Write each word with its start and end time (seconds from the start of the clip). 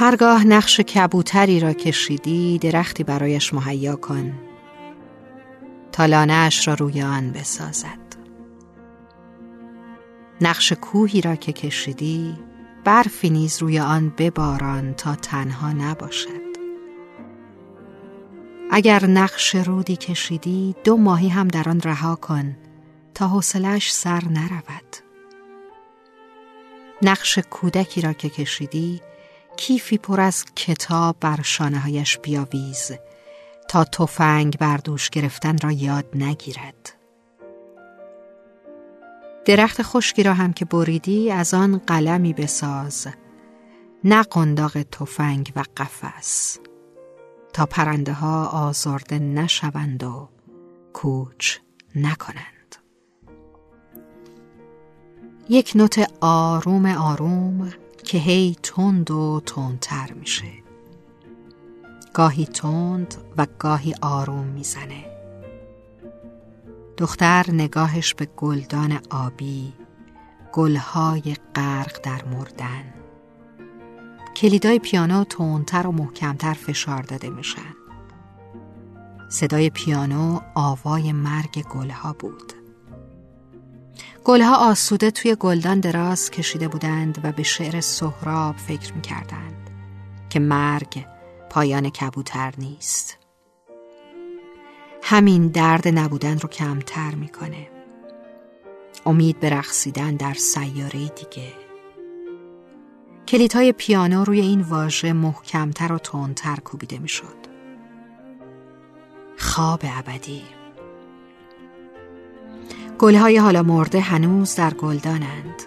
هرگاه 0.00 0.46
نقش 0.46 0.80
کبوتری 0.80 1.60
را 1.60 1.72
کشیدی 1.72 2.58
درختی 2.58 3.04
برایش 3.04 3.54
مهیا 3.54 3.96
کن. 3.96 4.32
تا 5.92 6.06
لانه 6.06 6.48
را 6.66 6.74
روی 6.74 7.02
آن 7.02 7.32
بسازد. 7.32 8.16
نقش 10.40 10.72
کوهی 10.72 11.20
را 11.20 11.36
که 11.36 11.52
کشیدی 11.52 12.38
برفی 12.84 13.30
نیز 13.30 13.62
روی 13.62 13.78
آن 13.78 14.12
بباران 14.18 14.94
تا 14.94 15.14
تنها 15.14 15.72
نباشد. 15.72 16.50
اگر 18.70 19.06
نقش 19.06 19.54
رودی 19.54 19.96
کشیدی 19.96 20.74
دو 20.84 20.96
ماهی 20.96 21.28
هم 21.28 21.48
در 21.48 21.68
آن 21.68 21.80
رها 21.80 22.16
کن 22.16 22.56
تا 23.14 23.28
حوصلش 23.28 23.92
سر 23.92 24.24
نرود. 24.24 24.96
نقش 27.02 27.38
کودکی 27.38 28.00
را 28.00 28.12
که 28.12 28.28
کشیدی 28.28 29.00
کیفی 29.56 29.98
پر 29.98 30.20
از 30.20 30.44
کتاب 30.56 31.16
بر 31.20 31.42
شانه 31.42 31.78
هایش 31.78 32.18
بیاویز 32.18 32.92
تا 33.68 33.84
تفنگ 33.84 34.58
بردوش 34.58 35.10
گرفتن 35.10 35.58
را 35.58 35.72
یاد 35.72 36.06
نگیرد. 36.14 36.92
درخت 39.44 39.82
خشکی 39.82 40.22
را 40.22 40.34
هم 40.34 40.52
که 40.52 40.64
بریدی 40.64 41.30
از 41.30 41.54
آن 41.54 41.78
قلمی 41.78 42.32
بساز. 42.32 43.06
نه 44.04 44.22
قنداق 44.22 44.82
تفنگ 44.82 45.52
و 45.56 45.64
قفس. 45.76 46.58
تا 47.52 47.66
پرنده 47.66 48.12
ها 48.12 48.46
آزرده 48.46 49.18
نشوند 49.18 50.04
و 50.04 50.28
کوچ 50.92 51.58
نکنند. 51.94 52.76
یک 55.48 55.72
نوت 55.74 56.10
آروم 56.20 56.86
آروم 56.86 57.72
که 58.04 58.18
هی 58.18 58.56
تند 58.62 59.10
و 59.10 59.42
تندتر 59.46 60.12
میشه. 60.12 60.52
گاهی 62.14 62.46
تند 62.46 63.14
و 63.36 63.46
گاهی 63.58 63.94
آروم 64.02 64.46
می‌زنه. 64.46 65.04
دختر 66.96 67.46
نگاهش 67.48 68.14
به 68.14 68.28
گلدان 68.36 69.00
آبی 69.10 69.72
گلهای 70.52 71.36
غرق 71.54 72.00
در 72.02 72.24
مردن. 72.24 72.94
کلیدای 74.36 74.78
پیانو 74.78 75.24
تندتر 75.24 75.86
و 75.86 75.92
محکمتر 75.92 76.52
فشار 76.52 77.02
داده 77.02 77.30
میشن. 77.30 77.74
صدای 79.28 79.70
پیانو 79.70 80.40
آوای 80.54 81.12
مرگ 81.12 81.62
گلها 81.62 82.12
بود. 82.12 82.52
گلها 84.30 84.70
آسوده 84.70 85.10
توی 85.10 85.36
گلدان 85.40 85.80
دراز 85.80 86.30
کشیده 86.30 86.68
بودند 86.68 87.20
و 87.24 87.32
به 87.32 87.42
شعر 87.42 87.80
سهراب 87.80 88.56
فکر 88.56 88.92
می 88.92 89.00
کردند 89.00 89.70
که 90.28 90.40
مرگ 90.40 91.04
پایان 91.50 91.90
کبوتر 91.90 92.52
نیست. 92.58 93.18
همین 95.02 95.48
درد 95.48 95.88
نبودن 95.88 96.38
رو 96.38 96.48
کمتر 96.48 97.14
می‌کنه. 97.14 97.68
امید 99.06 99.40
به 99.40 99.50
رقصیدن 99.50 100.16
در 100.16 100.34
سیاره 100.34 101.08
دیگه. 101.08 101.52
کلیدهای 103.28 103.72
پیانو 103.72 104.24
روی 104.24 104.40
این 104.40 104.60
واژه 104.60 105.12
محکمتر 105.12 105.92
و 105.92 105.98
تندتر 105.98 106.56
کوبیده 106.56 106.98
می‌شد. 106.98 107.36
خواب 109.38 109.80
ابدی. 109.84 110.59
گلهای 113.00 113.36
حالا 113.36 113.62
مرده 113.62 114.00
هنوز 114.00 114.54
در 114.54 114.74
گلدانند. 114.74 115.62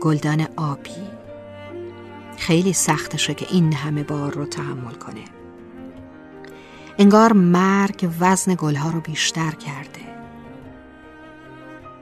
گلدان 0.00 0.46
آبی. 0.56 0.90
خیلی 2.36 2.72
سختشه 2.72 3.34
که 3.34 3.46
این 3.50 3.72
همه 3.72 4.02
بار 4.02 4.32
رو 4.32 4.46
تحمل 4.46 4.94
کنه. 4.94 5.24
انگار 6.98 7.32
مرگ 7.32 8.08
وزن 8.20 8.54
گلها 8.58 8.90
رو 8.90 9.00
بیشتر 9.00 9.50
کرده. 9.50 10.00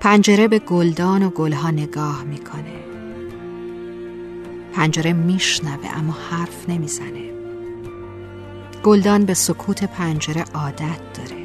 پنجره 0.00 0.48
به 0.48 0.58
گلدان 0.58 1.22
و 1.22 1.30
گلها 1.30 1.70
نگاه 1.70 2.24
می‌کنه. 2.24 2.84
پنجره 4.72 5.12
میشنوه 5.12 5.98
اما 5.98 6.16
حرف 6.30 6.68
نمی‌زنه. 6.68 7.30
گلدان 8.82 9.24
به 9.24 9.34
سکوت 9.34 9.84
پنجره 9.84 10.44
عادت 10.54 11.00
داره. 11.14 11.41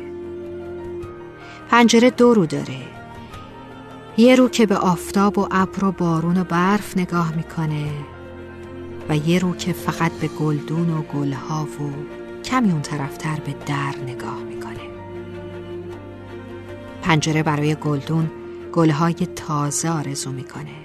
پنجره 1.69 2.09
دو 2.09 2.33
رو 2.33 2.45
داره. 2.45 2.79
یه 4.17 4.35
رو 4.35 4.49
که 4.49 4.65
به 4.65 4.77
آفتاب 4.77 5.37
و 5.37 5.47
ابر 5.51 5.85
و 5.85 5.91
بارون 5.91 6.37
و 6.37 6.43
برف 6.43 6.97
نگاه 6.97 7.35
می‌کنه 7.35 7.91
و 9.09 9.17
یه 9.17 9.39
رو 9.39 9.55
که 9.55 9.73
فقط 9.73 10.11
به 10.11 10.27
گلدون 10.27 10.89
و 10.89 11.01
گلها 11.01 11.63
و 11.65 11.91
کمی 12.43 12.71
اون 12.71 12.81
طرفتر 12.81 13.39
به 13.45 13.55
در 13.65 13.95
نگاه 14.07 14.39
می‌کنه. 14.39 14.79
پنجره 17.01 17.43
برای 17.43 17.75
گلدون 17.75 18.31
گلهای 18.73 19.13
تازه 19.13 19.89
آرزو 19.89 20.31
می‌کنه 20.31 20.75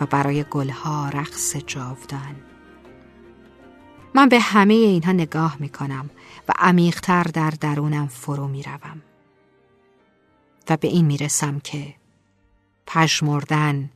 و 0.00 0.06
برای 0.06 0.44
گلها 0.50 1.08
رقص 1.08 1.56
جاودان. 1.56 2.36
من 4.14 4.28
به 4.28 4.40
همه 4.40 4.74
اینها 4.74 5.12
نگاه 5.12 5.56
می‌کنم 5.60 6.10
و 6.48 6.52
عمیقتر 6.58 7.22
در 7.22 7.50
درونم 7.60 8.06
فرو 8.06 8.48
می‌روم. 8.48 9.02
و 10.68 10.76
به 10.76 10.88
این 10.88 11.04
می‌رسم 11.04 11.58
که 11.58 11.94
پشمردن 12.86 13.90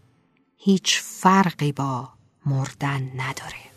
هیچ 0.57 1.01
فرقی 1.01 1.73
با 1.73 2.09
مردن 2.47 3.11
نداره. 3.17 3.68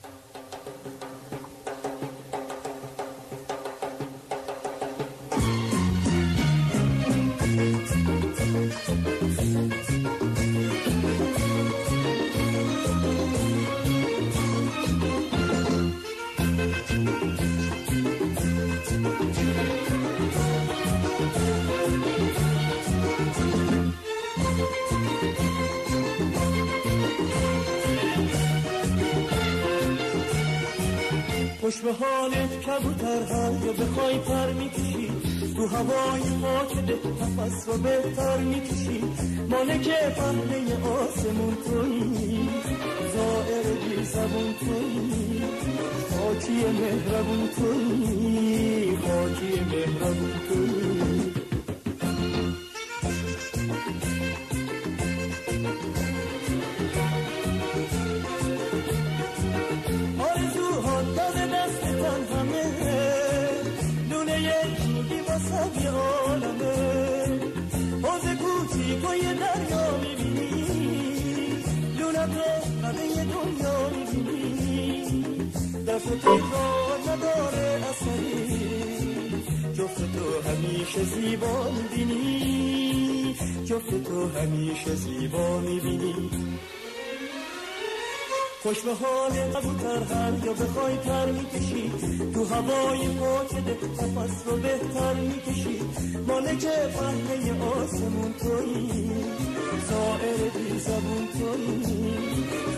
خوش 31.71 31.81
به 31.81 31.93
حالت 31.93 32.51
کبوتر 32.65 33.33
هر 33.33 33.65
یا 33.65 33.73
بخوای 33.73 34.17
پر 34.17 34.53
می‌کشی. 34.53 35.11
تو 35.55 35.67
هوای 35.67 36.21
پاک 36.41 36.77
نفس 37.21 37.67
رو 37.67 37.77
بهتر 37.77 38.37
می‌کشی. 38.37 39.01
مالک 39.49 39.89
پهنه 39.89 40.75
آسمون 40.85 41.57
توی 41.65 42.49
زائر 43.13 43.63
بی 43.63 44.03
زبون 44.03 44.53
توی 44.59 45.41
خاکی 46.09 46.51
مهربون 46.51 47.49
توی 47.55 48.97
خاکی 48.97 49.61
مهربون 49.71 50.33
توی 50.47 50.70
دست 76.01 76.17
تکرار 76.17 76.99
نداره 77.07 77.81
اصلی 77.89 78.61
جفت 79.73 79.97
تو 79.97 80.49
همیشه 80.49 81.03
زیبا 81.03 81.71
می‌بینی. 81.71 83.35
جفت 83.65 84.03
تو 84.03 84.39
همیشه 84.39 84.95
زیبا 84.95 85.59
می‌بینی. 85.59 86.29
خوش 88.63 88.79
به 88.79 88.93
حال 88.93 89.31
قبوتر 89.31 90.13
هر 90.13 90.45
یا 90.45 90.53
بخوای 90.53 90.97
تر 90.97 91.31
می‌کشی. 91.31 91.91
تو 92.33 92.45
هوای 92.45 93.07
پاکده 93.07 93.77
نفس 94.01 94.47
رو 94.47 94.57
بهتر 94.57 95.13
می‌کشی. 95.13 95.79
مالک 96.27 96.67
فهمه 96.67 97.65
آسمون 97.65 98.33
تویی. 98.33 99.30
زائر 99.89 100.49
بی 100.55 100.79
زبون 100.79 101.27
توی 101.33 102.15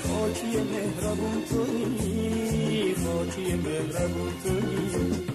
خاکی 0.03 0.57
مهربون 0.71 1.44
توی 1.50 2.95
خاکی 2.95 3.53
مهربون 3.55 4.33
توی 4.44 5.33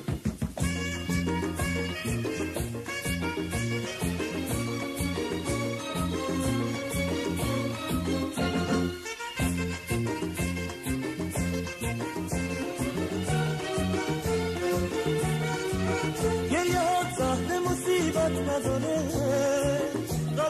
مصیبت 17.89 18.33
نداره. 18.33 19.48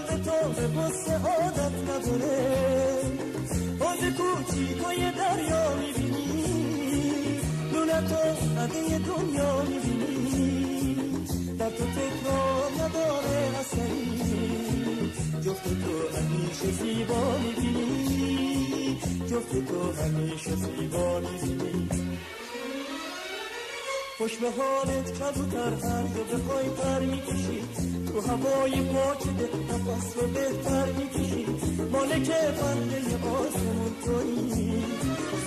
قلب 0.09 0.23
تو 0.25 0.53
به 0.57 0.67
بس 0.69 1.09
عادت 1.09 1.73
نداره. 1.89 2.39
حوز 3.81 4.01
کوچیکای 4.19 4.97
دریا 4.97 5.77
می‌بینی. 5.77 7.41
لونه 7.73 8.01
تو 8.09 8.17
قده 8.61 8.99
دنیا 8.99 9.63
می‌بینی. 9.63 10.97
در 11.59 11.71
تو 11.71 11.85
تکرار 11.85 12.71
نداره 12.81 13.51
اصلی 13.61 15.13
جفت 15.45 15.65
تو 15.65 16.19
همیشه 16.19 16.71
زیبا 16.83 17.39
می‌بینی. 17.39 18.99
جفت 19.31 19.53
تو 19.69 19.93
همیشه 20.03 20.51
زیبا 20.57 21.21
می‌بینی. 21.21 21.89
خوش 24.19 24.37
به 24.37 24.51
حالت 24.51 25.13
کبوتر 25.19 25.89
هر 25.89 26.03
دو 26.03 26.25
بخوای 26.25 26.69
پر 26.69 27.01
می‌کشی. 27.01 27.63
تو 28.07 28.21
هوای 28.21 28.81
پاک 28.81 29.23
ده 29.23 29.49
نفس 29.69 30.17
رو 30.17 30.29
بهتر 30.29 30.93
می‌کشی. 30.93 31.47
مالک 31.93 32.31
بنده 32.31 32.99
آسمون 33.29 33.95
تویی. 34.05 34.85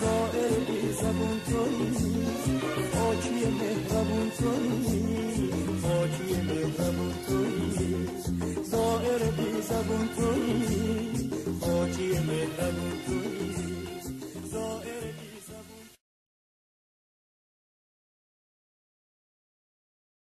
زائر 0.01 0.49
بی 0.67 0.93
زبون 0.93 1.41
تویی. 1.49 2.25
خاکی 2.93 3.45
مهربون 3.59 4.31
تویی. 4.39 5.49
خاکی 5.81 6.41
مهربون 6.41 7.13
تویی. 7.27 8.20